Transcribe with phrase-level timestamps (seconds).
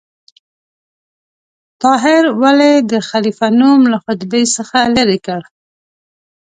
[1.81, 5.41] طاهر ولې د خلیفه نوم له خطبې څخه لرې کړ؟